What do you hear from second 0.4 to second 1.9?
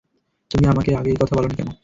তুমি আমাকে আগে এই কথা বলনি কেন?